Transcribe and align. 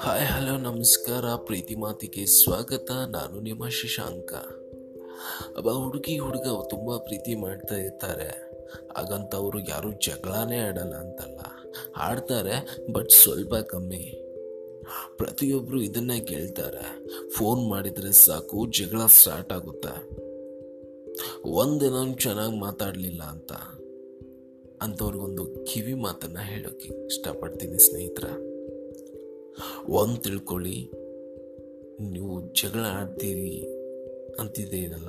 Hi 0.00 0.24
hello 0.24 0.56
ನಮಸ್ಕಾರ 0.56 1.34
ಪ್ರೀತಿ 1.36 1.74
ಮಾತಿಗೆ 1.74 2.26
ಸ್ವಾಗತ 2.26 2.90
ನಾನು 2.90 3.40
ನಿಮ್ಮ 3.40 3.68
ಶಶಾಂಕ 3.68 4.32
ಒಬ್ಬ 5.58 5.70
ಹುಡುಗಿ 5.70 6.18
ಹುಡುಗ 6.18 6.66
ತುಂಬ 6.70 6.96
ಪ್ರೀತಿ 6.96 7.34
ಮಾಡ್ತಾ 7.34 7.76
ಇರ್ತಾರೆ 7.76 8.56
ಹಾಗಂತ 8.96 9.34
ಅವರು 9.34 9.58
ಯಾರು 9.58 9.90
ಜಗಳನೇ 9.92 10.58
ಆಡಲ್ಲ 10.58 10.94
ಅಂತಲ್ಲ 10.94 11.38
ಆಡ್ತಾರೆ 11.96 12.84
ಬಟ್ 12.92 13.10
ಸ್ವಲ್ಪ 13.10 13.54
ಕಮ್ಮಿ 13.54 14.22
ಪ್ರತಿಯೊಬ್ಬರು 15.16 15.82
ಇದನ್ನೇ 15.82 16.20
ಕೇಳ್ತಾರೆ 16.20 17.02
ಫೋನ್ 17.28 17.70
ಮಾಡಿದರೆ 17.70 18.12
ಸಾಕು 18.12 18.66
ಜಗಳ 18.66 19.06
ಸ್ಟಾರ್ಟ್ 19.06 19.52
ಆಗುತ್ತೆ 19.52 20.26
ಒಂದಿನ 21.44 22.14
ಚೆನ್ನಾಗಿ 22.14 22.58
ಮಾತಾಡಲಿಲ್ಲ 22.58 23.22
ಅಂತ 23.22 23.52
ಅಂಥವ್ರಿಗೊಂದು 24.82 25.64
ಕಿವಿ 25.64 25.94
ಮಾತನ್ನು 25.94 26.40
ಹೇಳೋಕೆ 26.40 27.06
ಇಷ್ಟಪಡ್ತೀನಿ, 27.06 27.78
ಸ್ನೇಹಿತರ. 27.78 28.24
ಒಂದು 29.88 30.16
ತಿಳ್ಕೊಳ್ಳಿ, 30.16 30.90
ನೀವು 32.10 32.54
ಜಗಳ 32.54 32.84
ಆಡ್ತೀರಿ 32.84 33.66
ಅಂತಿದ್ದೀರಲ್ಲ 34.40 35.08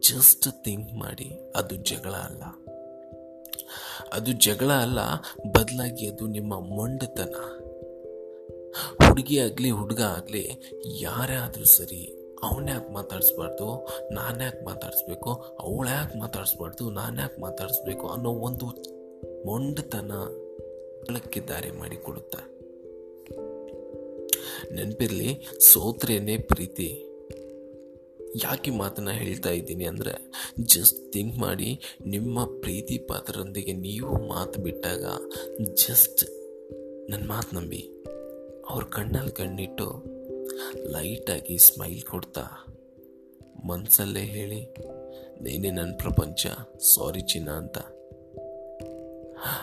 ಜಸ್ಟ್ 0.00 0.64
ಥಿಂಕ್ 0.64 0.94
ಮಾಡಿ, 0.94 1.30
ಅದು 1.56 1.74
ಜಗಳ 1.74 2.10
ಅಲ್ಲ. 2.10 2.42
ಅದು 4.12 4.32
ಜಗಳ 4.32 4.70
ಅಲ್ಲ, 4.70 4.98
ಬದಲಾಗಿ 5.46 6.06
ಅದು 6.06 6.26
ನಿಮ್ಮ 6.26 6.60
ಮೊಂಡತನ. 6.60 7.34
ಹುಡುಗಿ 9.06 9.38
ಆಗಲಿ, 9.38 9.70
ಹುಡುಗ 9.70 10.00
ಆಗಲಿ 10.00 10.50
ಯಾರೇ 11.00 11.34
ಆದರೂ 11.34 11.64
ಸರಿ 11.64 12.19
ಅವನ್ಯಾಕೆ 12.42 12.92
ಮಾತಾಡಿಸ್ಬಾರ್ದು? 12.92 13.88
ನಾನು 14.12 14.42
ಯಾಕೆ 14.42 14.64
ಮಾತಾಡಿಸ್ಬೇಕು? 14.64 15.32
ಅವಳು 15.32 15.88
ಯಾಕೆ 15.88 16.18
ಮಾತಾಡಿಸ್ಬಾರ್ದು? 16.18 16.90
ನಾನು 16.90 17.20
ಯಾಕೆ 17.20 17.40
ಮಾತಾಡಿಸ್ಬೇಕು 17.40 18.08
ಅನ್ನೋ 18.08 18.30
ಒಂದು 18.30 18.66
ಮೊಂಡತನ 19.46 20.12
ಗಳಕ್ಕೆ 21.08 21.40
ದಾರಿ 21.40 21.70
ಮಾಡಿಕೊಡುತ್ತೆ 21.70 22.60
ನೆನಪಿರಲಿ, 24.74 25.46
ಸೋತ್ರೇನೆ 25.72 26.36
ಪ್ರೀತಿ. 26.36 27.06
ಯಾಕೆ 28.42 28.70
ಮಾತನ್ನ 28.70 29.10
ಹೇಳ್ತಾ 29.10 29.50
ಇದ್ದೀನಿ 29.50 29.84
ಅಂದರೆ 29.84 30.30
ಜಸ್ಟ್ 30.60 31.12
ಥಿಂಕ್ 31.12 31.38
ಮಾಡಿ, 31.38 31.98
ನಿಮ್ಮ 32.06 32.44
ಪ್ರೀತಿ 32.44 32.98
ಪಾತ್ರರೊಂದಿಗೆ 32.98 33.72
ನೀವು 33.72 34.28
ಮಾತು 34.28 34.60
ಬಿಟ್ಟಾಗ 34.60 35.04
ಜಸ್ಟ್ 35.74 36.24
ನನ್ನ 37.10 37.28
ಮಾತು 37.28 37.60
ನಂಬಿ. 37.60 38.04
ಅವ್ರ 38.70 38.84
ಕಣ್ಣಲ್ಲಿ 38.84 39.32
ಕಣ್ಣಿಟ್ಟು 39.32 40.09
ಲೈಟಾಗಿ 40.76 41.58
ಸ್ಮೈಲ್ 41.58 42.02
ಕೊಡ್ತಾ 42.02 42.42
ಮನಸಲ್ಲೇ 43.64 44.20
ಹೇಳಿ, 44.20 44.74
ನೀನೇ 45.42 45.70
ನನ್ನ 45.70 45.92
ಪ್ರಪಂಚ, 45.98 46.46
ಸಾರಿ 46.94 47.20
ಚಿನ್ನ 47.20 47.50
ಅಂತ. 47.50 47.78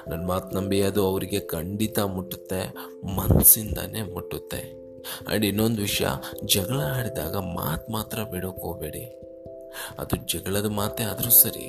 ನನ್ನ 0.08 0.26
ಮಾತು 0.26 0.56
ನಂಬಿ 0.56 0.82
ಅದು 0.82 1.06
ಅವರಿಗೆ 1.06 1.40
ಖಂಡಿತ 1.40 2.00
ಮುಟ್ಟುತ್ತೆ 2.00 2.74
ಮನಸ್ಸಿಂದಾನೇ 3.06 4.02
ಮುಟ್ಟುತ್ತೆ. 4.02 4.62
ಆ್ಯಂಡ್ 5.28 5.46
ಇನ್ನೊಂದು 5.46 5.82
ವಿಷಯ, 5.82 6.06
ಜಗಳ 6.46 6.80
ಆಡಿದಾಗ 6.80 7.36
ಮಾತು 7.36 7.92
ಮಾತ್ರ 7.92 8.24
ಬಿಡೋಕೆ 8.24 9.28
ಅದು 10.00 10.16
ಜಗಳದ 10.16 10.66
ಮಾತೇ 10.66 11.04
ಆದರೂ 11.04 11.30
ಸರಿ, 11.30 11.68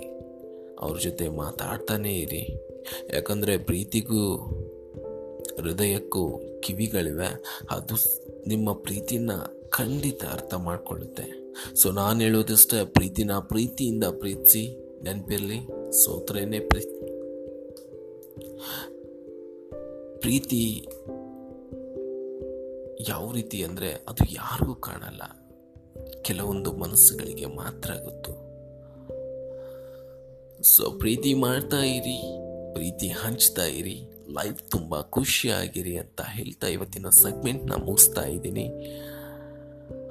ಅವ್ರ 0.78 0.98
ಜೊತೆ 0.98 1.28
ಮಾತಾಡ್ತಾನೇ 1.28 2.14
ಇರಿ. 2.14 2.72
ಯಾಕಂದರೆ 3.14 3.58
ಪ್ರೀತಿಗೂ 3.58 4.36
ಹೃದಯಕ್ಕೂ 5.58 6.40
ಕಿವಿಗಳಿವೆ. 6.60 7.60
ಅದು 7.70 7.94
ನಿಮ್ಮ 8.46 8.72
ಪ್ರೀತಿನ 8.72 9.30
ಖಂಡಿತ 9.68 10.24
ಅರ್ಥ 10.24 10.54
ಮಾಡಿಕೊಳ್ಳುತ್ತೆ. 10.54 11.54
ಸೊ 11.74 11.90
ನಾನು 11.90 12.20
ಹೇಳೋದಷ್ಟೇ, 12.20 12.84
ಪ್ರೀತಿನ 12.84 13.32
ಪ್ರೀತಿಯಿಂದ 13.38 14.04
ಪ್ರೀತಿಸಿ 14.04 14.76
ನೆನಪಿರಲಿ. 15.02 15.58
ಸೋತ್ರೇನೆ 16.04 16.60
ಪ್ರೀತಿ 16.60 16.98
ಪ್ರೀತಿ 20.20 20.88
ಯಾವ 23.08 23.32
ರೀತಿ 23.32 23.62
ಅಂದರೆ 23.62 23.90
ಅದು 24.08 24.34
ಯಾರಿಗೂ 24.34 24.74
ಕಾಣಲ್ಲ. 24.74 25.22
ಕೆಲವೊಂದು 26.22 26.72
ಮನಸ್ಸುಗಳಿಗೆ 26.72 27.46
ಮಾತ್ರ 27.46 27.90
ಗೊತ್ತು. 27.90 28.32
ಸೊ 30.62 30.90
ಪ್ರೀತಿ 30.90 31.34
ಮಾಡ್ತಾ 31.34 31.76
ಇರಿ, 31.76 32.18
ಪ್ರೀತಿ 32.74 33.08
ಹಂಚ್ತಾ 33.08 33.64
ಇರಿ. 33.64 34.17
ಲೈಫ್ 34.28 34.70
ತುಂಬ 34.70 35.00
ಖುಷಿಯಾಗಿರಿ 35.00 35.98
ಅಂತ 35.98 36.20
ಹೇಳ್ತಾ 36.20 36.66
ಇವತ್ತಿನ 36.66 37.08
ಸೆಗ್ಮೆಂಟ್ನ 37.08 37.74
ಮುಗಿಸ್ತಾ 37.74 38.22
ಇದ್ದೀನಿ. 38.22 38.68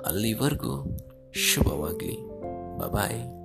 ಅಲ್ಲಿವರೆಗೂ 0.06 0.98
ಶುಭವಾಗಲಿ. 1.34 2.28
ಬಾಯ್ 2.92 3.37